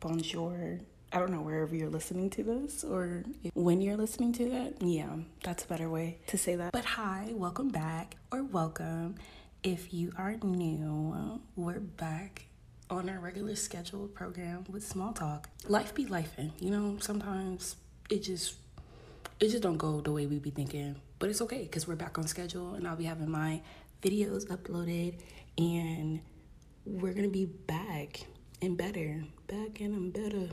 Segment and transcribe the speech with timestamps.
[0.00, 0.80] bonjour.
[1.12, 3.22] I don't know wherever you're listening to this or
[3.54, 4.82] when you're listening to that.
[4.82, 6.72] Yeah, that's a better way to say that.
[6.72, 9.14] But hi, welcome back or welcome.
[9.62, 12.46] If you are new, um, we're back
[12.90, 15.48] on our regular scheduled program with small talk.
[15.68, 16.96] Life be lifing, you know.
[16.98, 17.76] Sometimes
[18.10, 18.56] it just
[19.38, 22.18] it just don't go the way we be thinking, but it's okay because we're back
[22.18, 23.60] on schedule, and I'll be having my
[24.02, 25.20] videos uploaded,
[25.56, 26.18] and
[26.88, 28.20] we're gonna be back
[28.62, 30.48] and better, back and I'm better.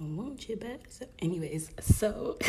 [0.00, 0.80] I want you back.
[0.90, 2.38] So, anyways, so.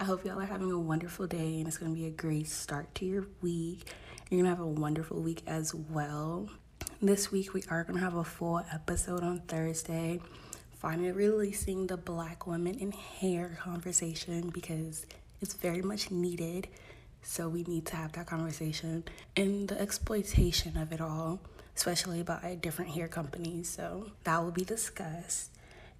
[0.00, 2.94] I hope y'all are having a wonderful day and it's to be a great start
[2.96, 3.90] to your week.
[4.28, 6.50] You're to have a wonderful week as well.
[7.00, 10.20] This week, we are to have a full episode on Thursday.
[10.76, 15.06] Finally, releasing the Black Women in Hair conversation because
[15.40, 16.68] it's very much needed.
[17.24, 19.04] So, we need to have that conversation
[19.36, 21.40] and the exploitation of it all,
[21.76, 23.68] especially by different hair companies.
[23.68, 25.50] So, that will be discussed.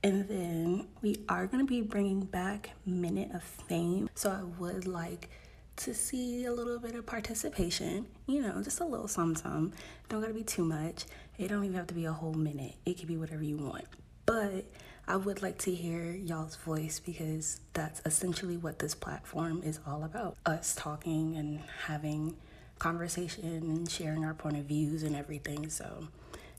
[0.05, 4.11] And then we are going to be bringing back Minute of Fame.
[4.15, 5.31] So I would like
[5.77, 9.73] to see a little bit of participation, you know, just a little something.
[10.11, 11.07] Don't got to be too much.
[11.39, 12.75] It don't even have to be a whole minute.
[12.85, 13.87] It could be whatever you want.
[14.27, 14.65] But
[15.07, 20.05] I would like to hear y'all's voice because that's essentially what this platform is all
[20.05, 20.37] about.
[20.47, 22.37] Us talking and having
[22.79, 25.69] conversation and sharing our point of views and everything.
[25.69, 26.09] So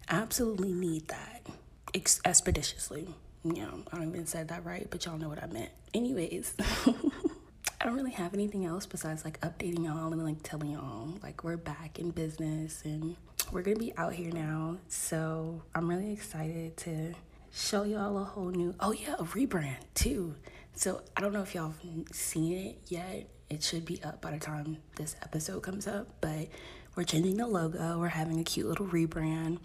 [0.10, 1.46] absolutely need that
[1.94, 3.08] ex- expeditiously
[3.46, 5.70] you know, I don't even said that right, but y'all know what I meant.
[5.94, 11.14] Anyways, I don't really have anything else besides like updating y'all and like telling y'all
[11.22, 13.16] like we're back in business and
[13.52, 14.78] we're gonna be out here now.
[14.88, 17.14] So I'm really excited to
[17.56, 20.36] show y'all a whole new oh yeah, a rebrand too.
[20.74, 21.74] So I don't know if y'all
[22.12, 23.30] seen it yet.
[23.50, 26.50] It should be up by the time this episode comes up, but
[26.96, 27.98] we're changing the logo.
[27.98, 29.60] We're having a cute little rebrand.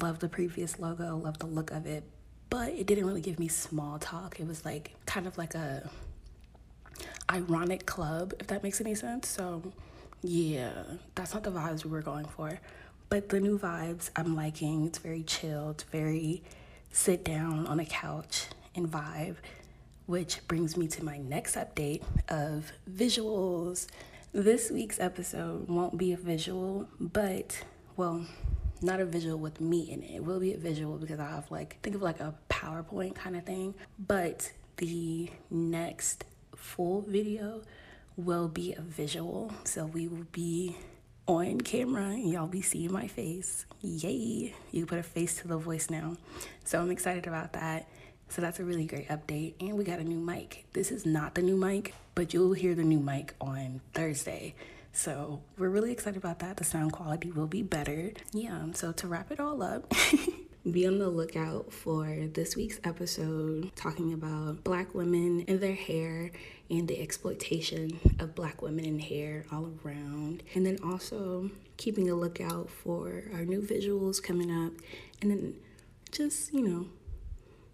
[0.00, 2.04] Love the previous logo, love the look of it,
[2.48, 4.40] but it didn't really give me small talk.
[4.40, 5.90] It was like kind of like a
[7.30, 9.28] ironic club, if that makes any sense.
[9.28, 9.70] So
[10.22, 10.72] yeah,
[11.14, 12.58] that's not the vibes we were going for.
[13.10, 14.86] But the new vibes I'm liking.
[14.86, 15.70] It's very chill.
[15.70, 16.42] It's very
[16.94, 18.46] sit down on a couch
[18.76, 19.34] and vibe,
[20.06, 23.88] which brings me to my next update of visuals.
[24.32, 27.64] This week's episode won't be a visual, but
[27.96, 28.24] well,
[28.80, 30.14] not a visual with me in it.
[30.14, 33.34] It will be a visual because I have like think of like a PowerPoint kind
[33.34, 33.74] of thing.
[33.98, 37.62] But the next full video
[38.16, 39.52] will be a visual.
[39.64, 40.76] So we will be
[41.26, 43.66] on camera and y'all be seeing my face.
[43.80, 44.54] Yay!
[44.70, 46.16] You put a face to the voice now.
[46.64, 47.88] So I'm excited about that.
[48.28, 49.54] So that's a really great update.
[49.60, 50.66] And we got a new mic.
[50.72, 54.54] This is not the new mic, but you'll hear the new mic on Thursday.
[54.92, 56.56] So we're really excited about that.
[56.56, 58.12] The sound quality will be better.
[58.32, 59.92] Yeah, so to wrap it all up,
[60.70, 66.30] be on the lookout for this week's episode talking about black women and their hair
[66.70, 70.42] and the exploitation of black women in hair all around.
[70.54, 74.72] And then also keeping a lookout for our new visuals coming up
[75.20, 75.54] and then
[76.10, 76.86] just, you know,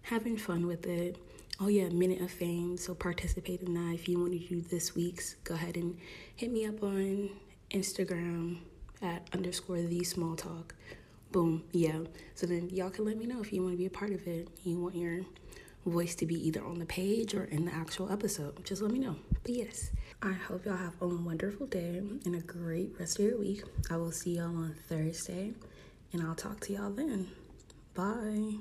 [0.01, 1.17] having fun with it
[1.61, 2.75] oh yeah, Minute of Fame.
[2.75, 3.93] So participate in that.
[3.93, 5.95] If you want to do this week's, go ahead and
[6.35, 7.29] hit me up on
[7.69, 8.57] Instagram
[9.01, 10.73] at underscore the small talk.
[11.31, 11.99] Boom, yeah.
[12.35, 14.27] So then y'all can let me know if you want to be a part of
[14.27, 14.49] it.
[14.63, 15.21] You want your
[15.85, 18.63] voice to be either on the page or in the actual episode.
[18.65, 19.15] Just let me know.
[19.43, 23.37] But yes, I hope y'all have a wonderful day and a great rest of your
[23.39, 23.63] week.
[23.89, 25.53] I will see y'all on Thursday
[26.13, 27.31] and I'll talk to y'all then.
[27.93, 28.57] Bye.